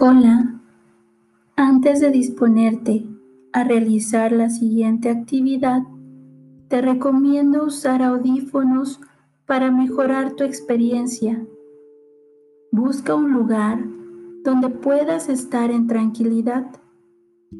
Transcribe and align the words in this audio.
Hola, 0.00 0.60
antes 1.56 1.98
de 1.98 2.12
disponerte 2.12 3.04
a 3.52 3.64
realizar 3.64 4.30
la 4.30 4.48
siguiente 4.48 5.10
actividad, 5.10 5.82
te 6.68 6.80
recomiendo 6.80 7.64
usar 7.64 8.04
audífonos 8.04 9.00
para 9.44 9.72
mejorar 9.72 10.34
tu 10.34 10.44
experiencia. 10.44 11.44
Busca 12.70 13.16
un 13.16 13.32
lugar 13.32 13.84
donde 14.44 14.68
puedas 14.68 15.28
estar 15.28 15.72
en 15.72 15.88
tranquilidad. 15.88 16.70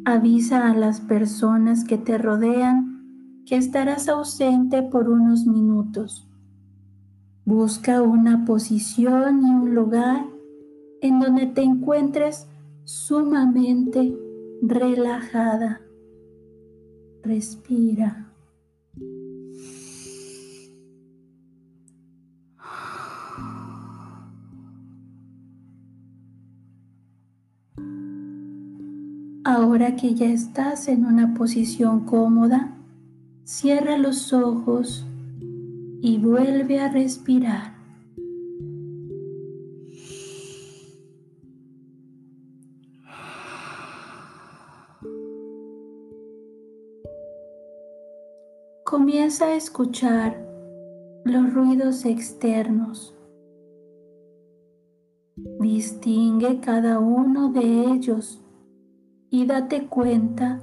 Avisa 0.05 0.71
a 0.71 0.77
las 0.77 1.01
personas 1.01 1.83
que 1.83 1.99
te 1.99 2.19
rodean 2.19 3.43
que 3.47 3.57
estarás 3.57 4.09
ausente 4.09 4.85
por 4.85 5.09
unos 5.09 5.45
minutos. 5.45 6.31
Busca 7.45 8.01
una 8.01 8.45
posición 8.45 9.45
y 9.45 9.51
un 9.51 9.75
lugar 9.75 10.38
en 11.01 11.21
donde 11.21 11.47
te 11.47 11.63
encuentres 11.63 12.47
sumamente 12.85 14.17
relajada. 14.63 15.81
Respira. 17.23 18.33
Ahora 29.45 29.97
que 29.97 30.15
ya 30.15 30.27
estás 30.27 30.89
en 30.89 31.07
una 31.07 31.33
posición 31.33 32.01
cómoda, 32.05 32.77
cierra 33.45 33.97
los 33.97 34.35
ojos 34.35 35.07
y 36.03 36.19
vuelve 36.19 36.81
a 36.81 36.89
respirar. 36.93 37.78
Comienza 49.09 49.47
a 49.47 49.55
escuchar 49.55 50.37
los 51.25 51.55
ruidos 51.55 52.05
externos. 52.05 53.17
Distingue 55.61 56.61
cada 56.61 56.99
uno 56.99 57.51
de 57.51 57.87
ellos 57.87 58.45
y 59.31 59.47
date 59.47 59.87
cuenta 59.87 60.61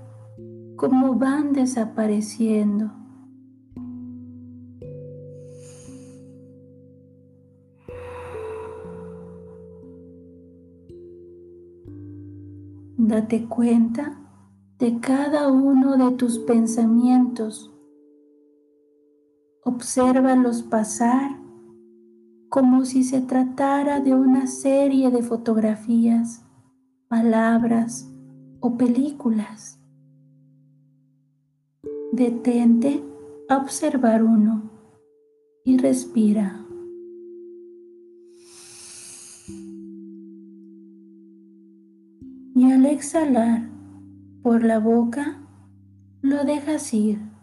cómo 0.76 1.16
van 1.16 1.54
desapareciendo. 1.54 2.92
Date 12.96 13.48
cuenta 13.48 14.22
de 14.78 15.00
cada 15.00 15.52
uno 15.52 15.98
de 15.98 16.16
tus 16.16 16.38
pensamientos. 16.38 17.75
Obsérvalos 19.68 20.62
pasar 20.62 21.38
como 22.50 22.86
si 22.86 23.04
se 23.04 23.20
tratara 23.20 24.00
de 24.00 24.14
una 24.14 24.46
serie 24.46 25.10
de 25.10 25.24
fotografías, 25.24 26.46
palabras, 27.08 28.08
o 28.60 28.78
películas. 28.78 29.80
Detente 32.12 33.04
a 33.50 33.58
observar 33.58 34.24
uno 34.24 34.70
y 35.64 35.78
respira. 35.78 36.66
Y 42.56 42.72
al 42.72 42.86
exhalar 42.86 43.68
por 44.42 44.64
la 44.64 44.80
boca, 44.80 45.42
lo 46.22 46.44
dejas 46.44 46.94
ir. 46.94 47.35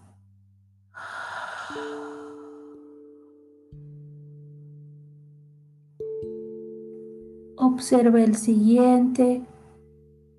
Observa 7.82 8.22
el 8.22 8.36
siguiente 8.36 9.42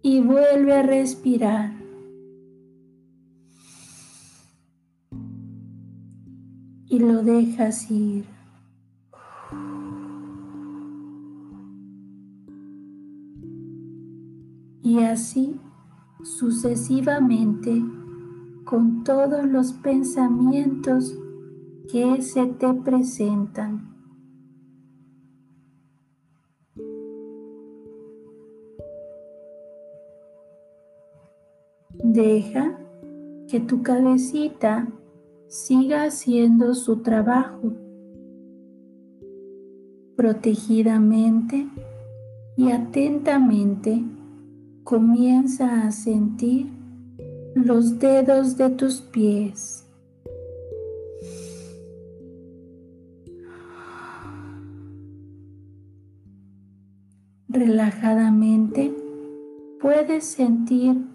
y 0.02 0.22
vuelve 0.22 0.76
a 0.76 0.82
respirar. 0.82 1.74
Y 6.88 7.00
lo 7.00 7.22
dejas 7.22 7.92
ir. 7.92 8.24
Y 14.82 15.00
así 15.00 15.60
sucesivamente 16.24 17.84
con 18.64 19.04
todos 19.04 19.44
los 19.44 19.74
pensamientos 19.74 21.14
que 21.92 22.22
se 22.22 22.46
te 22.46 22.74
presentan. 22.74 23.93
Deja 32.14 32.78
que 33.48 33.60
tu 33.60 33.82
cabecita 33.82 34.88
siga 35.48 36.04
haciendo 36.04 36.76
su 36.76 36.98
trabajo 36.98 37.74
protegidamente 40.16 41.68
y 42.56 42.70
atentamente 42.70 44.04
comienza 44.84 45.88
a 45.88 45.92
sentir 45.92 46.68
los 47.56 47.98
dedos 47.98 48.58
de 48.58 48.70
tus 48.70 49.02
pies. 49.02 49.90
Relajadamente 57.50 58.94
puedes 59.82 60.26
sentir 60.26 61.13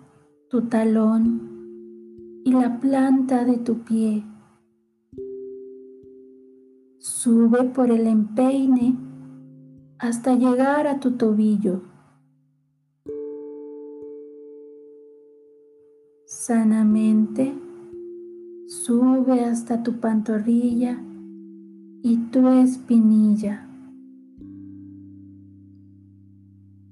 tu 0.48 0.62
talón 0.62 2.42
y 2.44 2.52
la 2.52 2.80
planta 2.80 3.44
de 3.44 3.58
tu 3.58 3.80
pie. 3.84 4.24
Sube 6.98 7.64
por 7.64 7.90
el 7.90 8.06
empeine 8.06 8.96
hasta 9.98 10.34
llegar 10.34 10.86
a 10.86 11.00
tu 11.00 11.12
tobillo. 11.12 11.82
Sanamente 16.24 17.54
sube 18.66 19.44
hasta 19.44 19.82
tu 19.82 20.00
pantorrilla 20.00 20.98
y 22.02 22.16
tu 22.30 22.48
espinilla. 22.48 23.68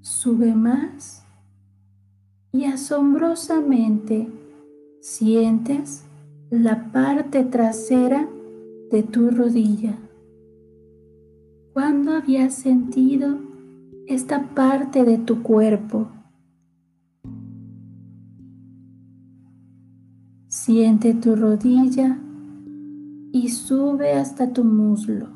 Sube 0.00 0.54
más 0.54 1.25
y 2.52 2.64
asombrosamente 2.64 4.28
sientes 5.00 6.04
la 6.50 6.92
parte 6.92 7.44
trasera 7.44 8.28
de 8.90 9.02
tu 9.02 9.30
rodilla. 9.30 9.98
¿Cuándo 11.72 12.12
habías 12.12 12.54
sentido 12.54 13.38
esta 14.06 14.54
parte 14.54 15.04
de 15.04 15.18
tu 15.18 15.42
cuerpo? 15.42 16.08
Siente 20.48 21.14
tu 21.14 21.36
rodilla 21.36 22.18
y 23.32 23.48
sube 23.50 24.14
hasta 24.14 24.52
tu 24.52 24.64
muslo. 24.64 25.28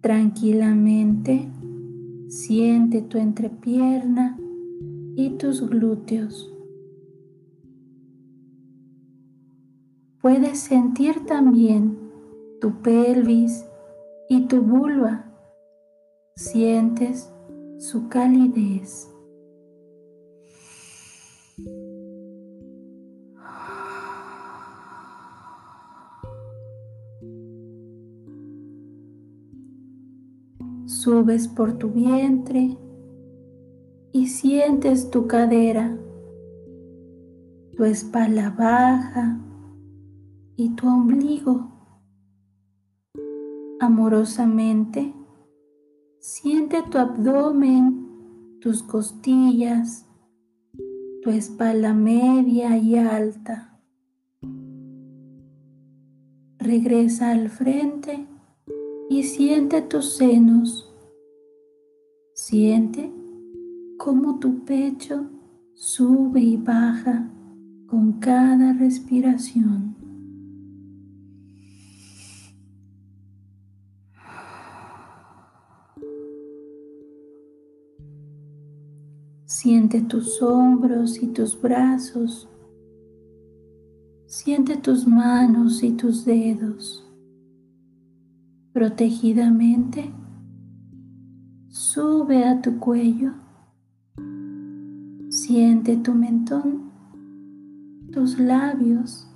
Tranquilamente 0.00 1.48
siente 2.28 3.02
tu 3.02 3.18
entrepierna 3.18 4.36
y 5.16 5.30
tus 5.38 5.68
glúteos. 5.68 6.50
Puedes 10.20 10.60
sentir 10.60 11.24
también 11.26 11.98
tu 12.60 12.82
pelvis 12.82 13.64
y 14.28 14.46
tu 14.46 14.60
vulva. 14.60 15.24
Sientes 16.36 17.32
su 17.78 18.08
calidez. 18.08 19.10
Subes 30.84 31.48
por 31.48 31.78
tu 31.78 31.88
vientre 31.88 32.76
y 34.12 34.26
sientes 34.26 35.10
tu 35.10 35.26
cadera, 35.26 35.96
tu 37.76 37.84
espalda 37.84 38.50
baja 38.50 39.40
y 40.56 40.70
tu 40.70 40.86
ombligo. 40.88 41.68
Amorosamente, 43.80 45.14
siente 46.18 46.82
tu 46.90 46.98
abdomen 46.98 48.10
tus 48.60 48.82
costillas, 48.82 50.06
tu 51.22 51.30
espalda 51.30 51.94
media 51.94 52.76
y 52.76 52.96
alta. 52.96 53.80
Regresa 56.58 57.30
al 57.30 57.48
frente 57.48 58.26
y 59.08 59.22
siente 59.22 59.80
tus 59.80 60.16
senos. 60.16 60.94
Siente 62.34 63.10
cómo 64.02 64.38
tu 64.38 64.64
pecho 64.64 65.26
sube 65.74 66.40
y 66.40 66.56
baja 66.56 67.30
con 67.86 68.14
cada 68.14 68.72
respiración. 68.72 69.94
Siente 79.44 80.00
tus 80.00 80.40
hombros 80.40 81.22
y 81.22 81.26
tus 81.26 81.60
brazos. 81.60 82.48
Siente 84.24 84.78
tus 84.78 85.06
manos 85.06 85.82
y 85.82 85.92
tus 85.92 86.24
dedos. 86.24 87.06
Protegidamente, 88.72 90.10
sube 91.68 92.44
a 92.44 92.62
tu 92.62 92.78
cuello. 92.78 93.39
Siente 95.50 95.96
tu 95.96 96.14
mentón, 96.14 96.92
tus 98.12 98.38
labios 98.38 99.26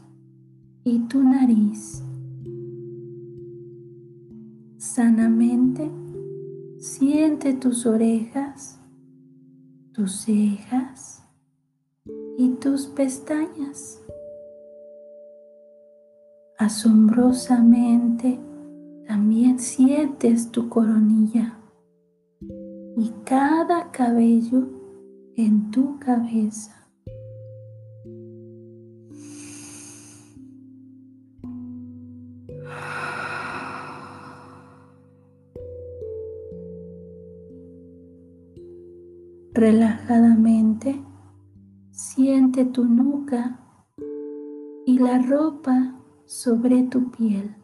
y 0.84 1.00
tu 1.08 1.24
nariz. 1.24 2.04
Sanamente, 4.76 5.90
siente 6.78 7.54
tus 7.54 7.84
orejas 7.84 8.78
tus 9.92 10.12
cejas 10.12 11.24
y 12.38 12.50
tus 12.60 12.86
pestañas. 12.86 14.00
Asombrosamente 16.58 18.38
también 19.08 19.58
sientes 19.58 20.52
tu 20.52 20.68
coronilla 20.68 21.58
y 22.96 23.10
cada 23.24 23.90
cabello 23.90 24.83
en 25.36 25.70
tu 25.70 25.98
cabeza. 25.98 26.72
Relajadamente 39.52 41.00
siente 41.90 42.64
tu 42.64 42.84
nuca 42.84 43.60
y 44.84 44.98
la 44.98 45.18
ropa 45.18 45.94
sobre 46.26 46.82
tu 46.84 47.10
piel. 47.10 47.54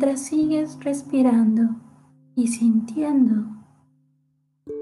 Mientras 0.00 0.20
sigues 0.22 0.82
respirando 0.82 1.76
y 2.34 2.46
sintiendo, 2.46 3.44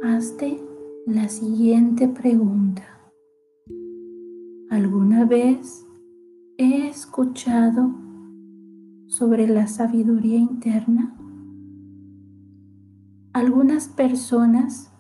hazte 0.00 0.62
la 1.09 1.29
siguiente 1.29 2.06
pregunta. 2.06 2.85
¿Alguna 4.70 5.25
vez 5.25 5.85
he 6.56 6.87
escuchado 6.87 7.93
sobre 9.09 9.49
la 9.49 9.67
sabiduría 9.67 10.38
interna? 10.38 11.17
Algunas 13.32 13.88
personas 13.88 14.93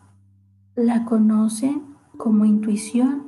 la 0.74 1.04
conocen 1.04 1.94
como 2.16 2.44
intuición, 2.44 3.22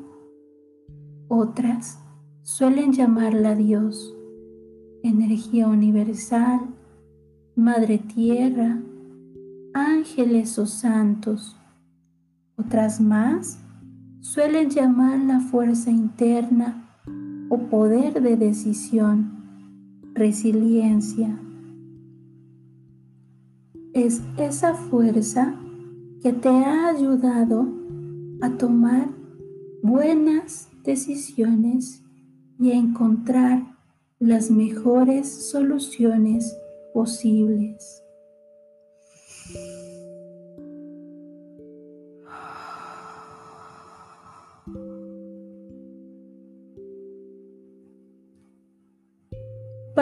otras 1.29 2.01
suelen 2.43 2.93
llamarla 2.93 3.55
Dios, 3.55 4.13
energía 5.05 5.69
universal, 5.69 6.80
Madre 7.61 7.99
Tierra, 7.99 8.81
ángeles 9.75 10.59
o 10.59 10.65
santos. 10.65 11.59
Otras 12.57 13.03
más 13.03 13.59
suelen 14.23 14.71
llamarla 14.71 15.41
fuerza 15.41 15.91
interna 15.91 16.89
o 17.51 17.59
poder 17.59 18.23
de 18.23 18.39
decisión 18.39 19.45
resiliencia. 20.15 21.39
Es 23.93 24.23
esa 24.39 24.73
fuerza 24.73 25.55
que 26.23 26.33
te 26.33 26.49
ha 26.49 26.89
ayudado 26.89 27.69
a 28.41 28.57
tomar 28.57 29.07
buenas 29.83 30.71
decisiones 30.83 32.03
y 32.59 32.71
a 32.71 32.77
encontrar 32.77 33.77
las 34.19 34.51
mejores 34.51 35.29
soluciones 35.29 36.57
posibles. 36.93 38.03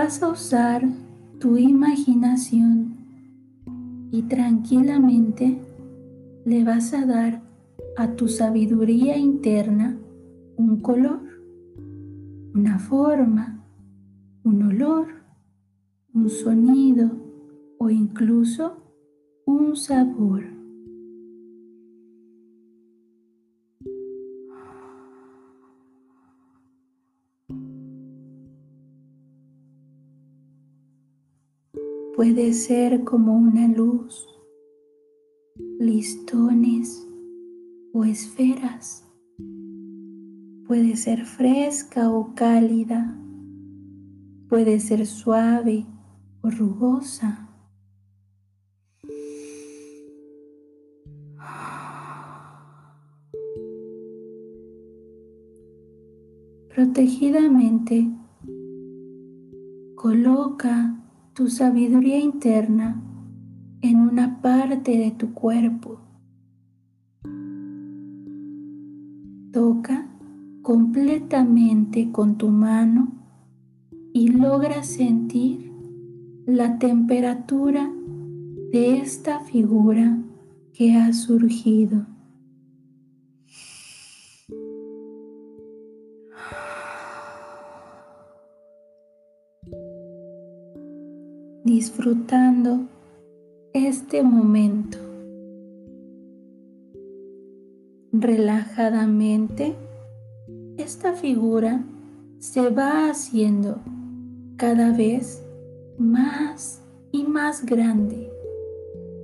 vas 0.01 0.23
a 0.23 0.29
usar 0.29 0.83
tu 1.41 1.57
imaginación 1.57 2.97
y 4.13 4.23
tranquilamente 4.23 5.59
le 6.45 6.63
vas 6.63 6.95
a 6.95 7.05
dar 7.05 7.43
a 7.97 8.13
tu 8.13 8.29
sabiduría 8.29 9.17
interna 9.17 9.99
un 10.57 10.81
color, 10.83 11.21
una 12.55 12.79
forma, 12.79 13.65
un 14.45 14.63
olor, 14.63 15.09
un 16.19 16.31
sonido 16.31 17.11
o 17.79 17.91
incluso 17.91 18.77
un 19.47 19.77
sabor. 19.77 20.43
Puede 32.17 32.53
ser 32.53 33.05
como 33.05 33.37
una 33.37 33.69
luz, 33.69 34.27
listones 35.79 37.07
o 37.93 38.05
esferas. 38.05 39.09
Puede 40.67 40.97
ser 40.97 41.25
fresca 41.25 42.11
o 42.11 42.35
cálida. 42.35 43.17
Puede 44.49 44.81
ser 44.81 45.07
suave 45.07 45.87
rugosa. 46.51 47.49
Protegidamente, 56.75 58.09
coloca 59.97 60.97
tu 61.35 61.49
sabiduría 61.49 62.21
interna 62.21 63.03
en 63.81 63.97
una 63.97 64.41
parte 64.41 64.97
de 64.97 65.11
tu 65.11 65.35
cuerpo. 65.35 66.01
Toca 69.53 70.09
completamente 70.63 72.13
con 72.13 72.39
tu 72.39 72.51
mano 72.51 73.09
y 74.13 74.29
logra 74.29 74.83
sentir 74.83 75.68
la 76.49 76.79
temperatura 76.79 77.93
de 78.73 78.97
esta 78.97 79.41
figura 79.41 80.17
que 80.73 80.95
ha 80.95 81.13
surgido. 81.13 82.07
disfrutando 91.65 92.89
este 93.75 94.23
momento. 94.23 94.97
Relajadamente, 98.11 99.75
esta 100.79 101.13
figura 101.13 101.85
se 102.39 102.71
va 102.71 103.11
haciendo 103.11 103.81
cada 104.57 104.93
vez 104.97 105.43
más 105.99 106.83
y 107.13 107.25
más 107.25 107.67
grande 107.67 108.31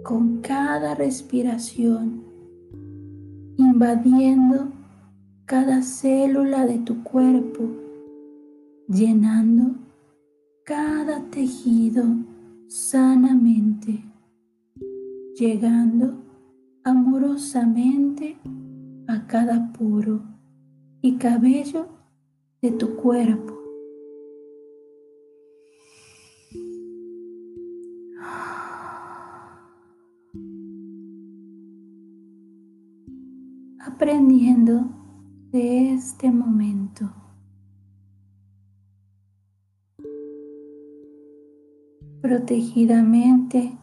con 0.02 0.40
cada 0.40 0.94
respiración, 0.94 2.24
invadiendo 3.56 4.72
cada 5.46 5.82
célula 5.82 6.66
de 6.66 6.78
tu 6.78 7.02
cuerpo, 7.02 7.64
llenando 8.88 9.76
cada 10.64 11.22
tejido 11.30 12.04
sanamente, 12.66 14.04
llegando 15.38 16.14
amorosamente 16.82 18.36
a 19.06 19.26
cada 19.26 19.72
poro 19.72 20.22
y 21.00 21.16
cabello 21.16 21.86
de 22.60 22.72
tu 22.72 22.96
cuerpo. 22.96 23.63
Aprendiendo 34.04 34.90
de 35.50 35.94
este 35.94 36.30
momento. 36.30 37.10
Protegidamente 42.20 43.78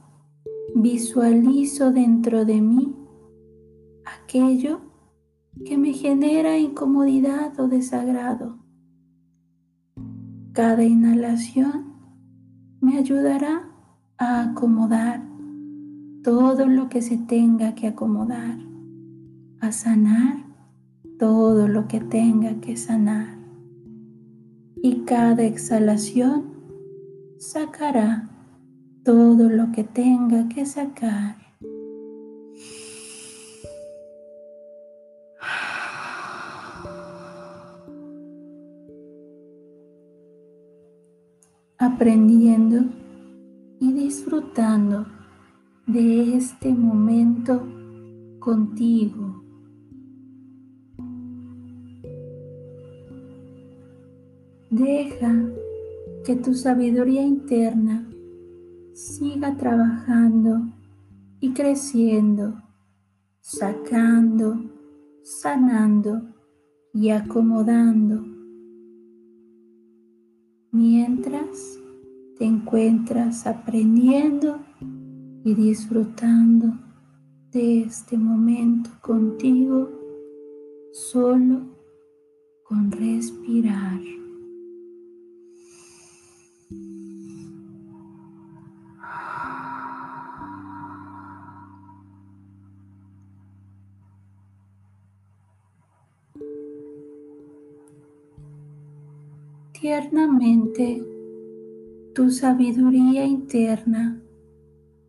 visualizo 0.75 1.91
dentro 1.91 2.45
de 2.45 2.61
mí 2.61 2.95
aquello 4.05 4.81
que 5.65 5.79
me 5.79 5.91
genera 5.91 6.55
incomodidad 6.59 7.59
o 7.59 7.67
desagrado. 7.67 8.59
Cada 10.53 10.83
inhalación 10.83 11.95
me 12.79 12.99
ayudará 12.99 13.71
a 14.19 14.51
acomodar 14.51 15.27
todo 16.23 16.67
lo 16.67 16.89
que 16.89 17.01
se 17.01 17.17
tenga 17.17 17.73
que 17.73 17.87
acomodar, 17.87 18.70
a 19.61 19.71
sanar 19.71 20.43
todo 21.17 21.67
lo 21.67 21.87
que 21.87 21.99
tenga 21.99 22.59
que 22.59 22.75
sanar. 22.75 23.37
Y 24.81 25.01
cada 25.05 25.43
exhalación 25.43 26.45
sacará 27.37 28.29
todo 29.03 29.49
lo 29.49 29.71
que 29.71 29.83
tenga 29.83 30.49
que 30.49 30.65
sacar. 30.65 31.41
aprendiendo 41.81 42.85
y 43.79 43.91
disfrutando 43.91 45.07
de 45.87 46.35
este 46.35 46.71
momento 46.71 47.67
contigo. 48.39 49.30
Deja 54.71 55.49
que 56.23 56.37
tu 56.37 56.53
sabiduría 56.53 57.21
interna 57.21 58.09
siga 58.93 59.57
trabajando 59.57 60.61
y 61.41 61.51
creciendo, 61.51 62.55
sacando, 63.41 64.63
sanando 65.23 66.21
y 66.93 67.09
acomodando 67.09 68.23
mientras 70.71 71.77
te 72.37 72.45
encuentras 72.45 73.45
aprendiendo 73.45 74.57
y 75.43 75.53
disfrutando 75.53 76.79
de 77.51 77.81
este 77.81 78.17
momento 78.17 78.89
contigo 79.01 79.89
solo 80.93 81.59
con 82.63 82.89
respirar. 82.89 84.20
Tiernamente, 99.81 101.03
tu 102.13 102.29
sabiduría 102.29 103.25
interna 103.25 104.21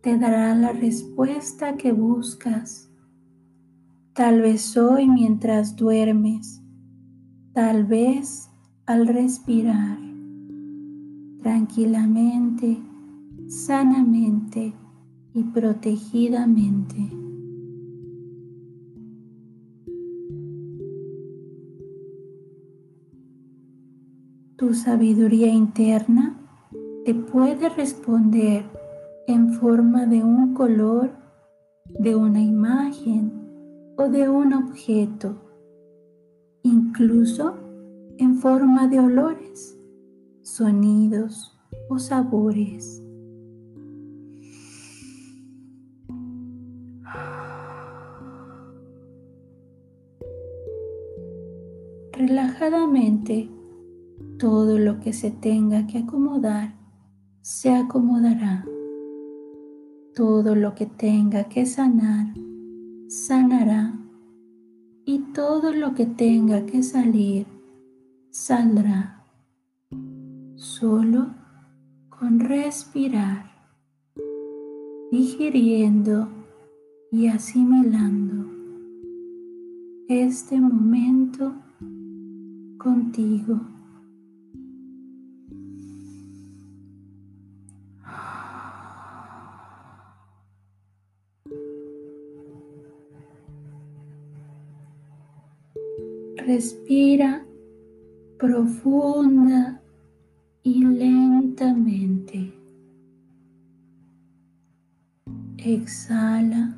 te 0.01 0.17
dará 0.17 0.55
la 0.55 0.73
respuesta 0.73 1.77
que 1.77 1.93
buscas. 1.93 2.91
Tal 4.15 4.41
vez 4.41 4.75
hoy 4.79 5.09
mientras 5.09 5.77
duermes, 5.77 6.63
tal 7.53 7.85
vez 7.85 8.49
al 8.87 9.07
respirar, 9.09 9.99
tranquilamente, 11.43 12.79
sanamente 13.49 14.73
y 15.35 15.43
protegidamente. 15.45 17.22
Tu 24.63 24.75
sabiduría 24.75 25.49
interna 25.49 26.39
te 27.05 27.17
puede 27.17 27.69
responder 27.69 28.65
en 29.27 29.55
forma 29.55 30.07
de 30.07 30.23
un 30.23 30.55
color, 30.55 31.11
de 31.99 32.15
una 32.15 32.41
imagen 32.41 33.33
o 33.99 34.09
de 34.09 34.29
un 34.29 34.53
objeto, 34.53 35.35
incluso 36.63 37.57
en 38.19 38.37
forma 38.37 38.87
de 38.87 39.01
olores, 39.01 39.77
sonidos 40.43 41.59
o 41.89 41.99
sabores. 41.99 43.03
Relajadamente 52.13 53.51
todo 54.43 54.77
lo 54.77 54.99
que 54.99 55.13
se 55.13 55.31
tenga 55.31 55.87
que 55.87 55.99
acomodar 55.99 56.75
se 57.43 57.73
acomodará. 57.73 58.67
Todo 60.17 60.57
lo 60.57 60.75
que 60.75 60.87
tenga 60.87 61.45
que 61.45 61.65
sanar, 61.65 62.35
sanará. 63.07 63.97
Y 65.05 65.21
todo 65.33 65.73
lo 65.73 65.95
que 65.95 66.07
tenga 66.07 66.67
que 66.67 66.83
salir, 66.83 67.47
saldrá. 68.31 69.25
Solo 70.57 71.29
con 72.09 72.41
respirar, 72.41 73.45
digiriendo 75.13 76.29
y 77.13 77.29
asimilando 77.29 78.51
este 80.09 80.61
momento 80.61 81.55
contigo. 82.77 83.72
Respira 96.47 97.47
profunda 98.37 99.81
y 100.65 100.85
lentamente. 100.85 102.53
Exhala 105.59 106.77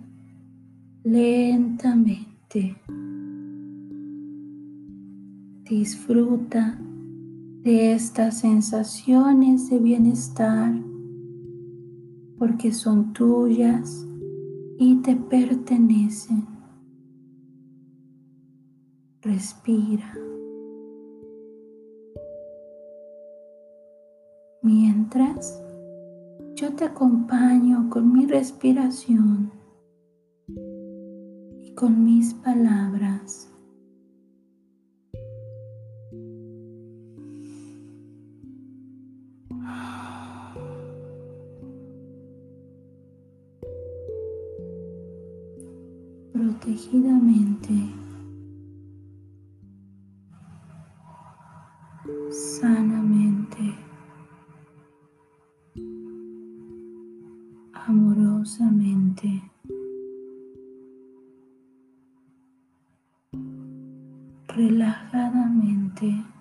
lentamente. 1.02 2.76
Disfruta 5.70 6.78
de 7.62 7.94
estas 7.94 8.40
sensaciones 8.40 9.70
de 9.70 9.78
bienestar 9.78 10.74
porque 12.36 12.70
son 12.70 13.14
tuyas 13.14 14.06
y 14.78 14.96
te 14.96 15.16
pertenecen. 15.16 16.53
Respira. 19.24 20.12
Mientras 24.60 25.62
yo 26.56 26.74
te 26.74 26.84
acompaño 26.84 27.88
con 27.88 28.12
mi 28.12 28.26
respiración 28.26 29.50
y 31.62 31.74
con 31.74 32.04
mis 32.04 32.34
palabras. 32.34 33.48
sanamente, 52.60 53.64
amorosamente. 57.86 59.42
relajadamente. 64.56 66.33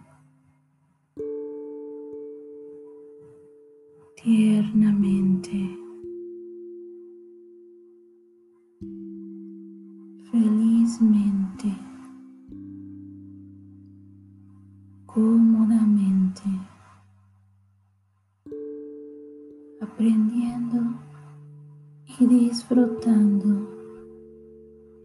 Disfrutando 22.63 23.67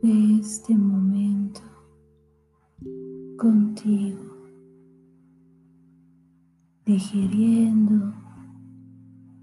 de 0.01 0.39
este 0.39 0.77
momento 0.77 1.61
contigo, 3.37 4.37
digiriendo 6.87 8.15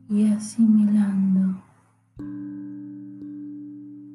y 0.07 0.27
asimilando 0.27 1.61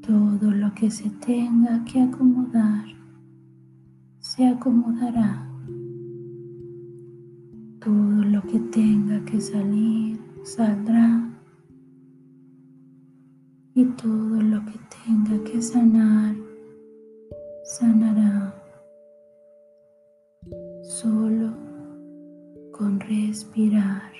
todo 0.01 0.51
lo 0.51 0.73
que 0.75 0.91
se 0.91 1.11
tenga 1.11 1.85
que 1.85 2.01
acomodar, 2.01 2.87
se 4.19 4.47
acomodará. 4.47 5.47
Todo 7.81 8.25
lo 8.25 8.43
que 8.43 8.61
tenga 8.61 9.23
que 9.27 9.41
salir, 9.41 10.19
saldrá. 10.43 11.40
Y 13.75 13.85
todo 13.97 14.43
lo 14.43 14.61
que 14.65 14.79
tenga 15.05 15.45
que 15.45 15.63
sanar, 15.63 16.35
sanará. 17.65 18.55
Solo 20.83 21.55
con 22.73 22.99
respirar. 23.01 24.11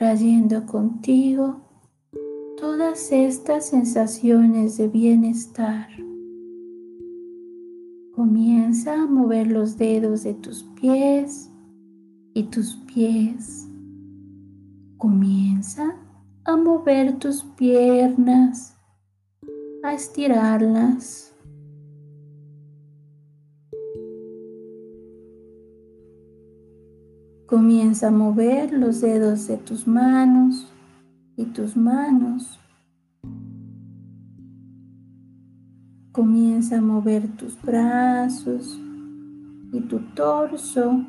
Trayendo 0.00 0.64
contigo 0.64 1.60
todas 2.56 3.12
estas 3.12 3.66
sensaciones 3.66 4.78
de 4.78 4.88
bienestar. 4.88 5.88
Comienza 8.14 8.94
a 8.94 9.06
mover 9.06 9.48
los 9.48 9.76
dedos 9.76 10.22
de 10.22 10.32
tus 10.32 10.62
pies 10.80 11.50
y 12.32 12.44
tus 12.44 12.76
pies. 12.76 13.68
Comienza 14.96 15.94
a 16.44 16.56
mover 16.56 17.18
tus 17.18 17.42
piernas, 17.58 18.78
a 19.82 19.92
estirarlas. 19.92 21.29
Comienza 27.50 28.06
a 28.06 28.10
mover 28.12 28.72
los 28.72 29.00
dedos 29.00 29.48
de 29.48 29.56
tus 29.56 29.84
manos 29.84 30.72
y 31.36 31.46
tus 31.46 31.76
manos. 31.76 32.60
Comienza 36.12 36.78
a 36.78 36.80
mover 36.80 37.26
tus 37.36 37.60
brazos 37.60 38.80
y 39.72 39.80
tu 39.80 39.98
torso. 40.14 41.04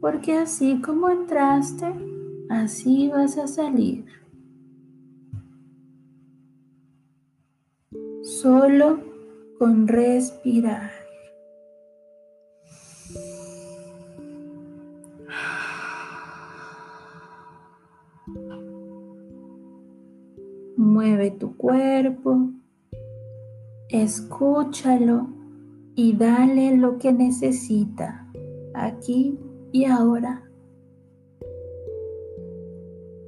Porque 0.00 0.38
así 0.38 0.80
como 0.80 1.10
entraste, 1.10 1.92
así 2.48 3.08
vas 3.08 3.36
a 3.38 3.48
salir. 3.48 4.04
Solo 8.22 9.13
con 9.58 9.88
respirar. 9.88 10.90
Mueve 20.76 21.30
tu 21.30 21.56
cuerpo, 21.56 22.50
escúchalo 23.88 25.28
y 25.94 26.16
dale 26.16 26.76
lo 26.76 26.98
que 26.98 27.12
necesita 27.12 28.30
aquí 28.74 29.38
y 29.72 29.84
ahora. 29.84 30.48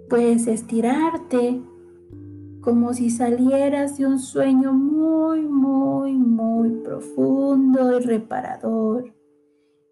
Puedes 0.08 0.46
estirarte 0.46 1.60
como 2.66 2.92
si 2.92 3.08
salieras 3.10 3.96
de 3.96 4.06
un 4.06 4.18
sueño 4.18 4.72
muy, 4.72 5.42
muy, 5.42 6.14
muy 6.14 6.70
profundo 6.82 7.96
y 7.96 8.02
reparador. 8.02 9.14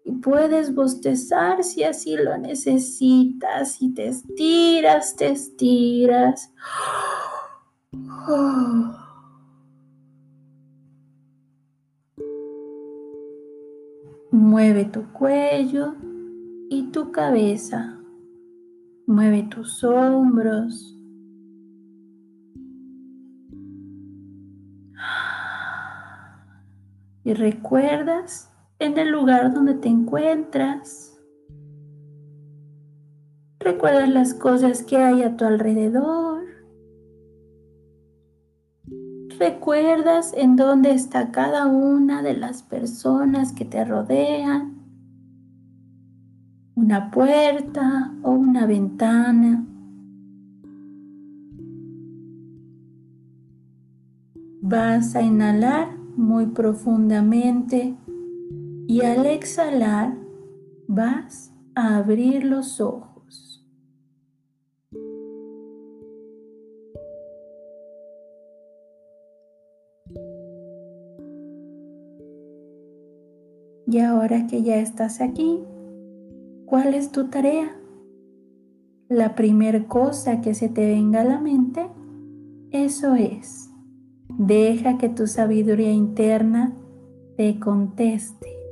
Y 0.03 0.11
puedes 0.11 0.75
bostezar 0.75 1.63
si 1.63 1.85
así 1.85 2.17
lo 2.17 2.37
necesitas 2.37 3.81
y 3.81 3.93
te 3.93 4.09
estiras, 4.09 5.15
te 5.15 5.29
estiras. 5.29 6.51
Mueve 14.31 14.83
tu 14.83 15.13
cuello 15.13 15.95
y 16.69 16.91
tu 16.91 17.13
cabeza. 17.13 18.01
Mueve 19.07 19.43
tus 19.43 19.81
hombros. 19.81 20.94
Y 27.25 27.33
recuerdas 27.33 28.53
en 28.79 28.97
el 28.97 29.09
lugar 29.09 29.53
donde 29.53 29.73
te 29.73 29.89
encuentras. 29.89 31.19
Recuerdas 33.59 34.07
las 34.07 34.33
cosas 34.33 34.83
que 34.83 34.95
hay 34.97 35.23
a 35.23 35.35
tu 35.35 35.43
alrededor. 35.43 36.35
recuerdas 39.39 40.33
en 40.35 40.55
dónde 40.55 40.91
está 40.91 41.31
cada 41.31 41.67
una 41.67 42.21
de 42.21 42.35
las 42.35 42.63
personas 42.63 43.51
que 43.51 43.65
te 43.65 43.83
rodean, 43.83 44.75
una 46.75 47.11
puerta 47.11 48.13
o 48.23 48.31
una 48.31 48.65
ventana. 48.65 49.65
Vas 54.61 55.15
a 55.15 55.21
inhalar 55.21 56.04
muy 56.15 56.47
profundamente 56.47 57.95
y 58.87 59.01
al 59.01 59.25
exhalar 59.25 60.15
vas 60.87 61.53
a 61.75 61.97
abrir 61.97 62.43
los 62.43 62.79
ojos. 62.79 63.65
Y 73.87 73.99
ahora 73.99 74.47
que 74.47 74.63
ya 74.63 74.77
estás 74.77 75.21
aquí, 75.21 75.59
¿cuál 76.65 76.95
es 76.95 77.11
tu 77.11 77.29
tarea? 77.29 77.77
La 79.07 79.35
primera 79.35 79.87
cosa 79.87 80.41
que 80.41 80.55
se 80.55 80.69
te 80.69 80.87
venga 80.87 81.21
a 81.21 81.25
la 81.25 81.39
mente, 81.39 81.87
eso 82.71 83.13
es. 83.13 83.69
Deja 84.37 84.97
que 84.97 85.09
tu 85.09 85.27
sabiduría 85.27 85.91
interna 85.91 86.75
te 87.37 87.59
conteste. 87.59 88.64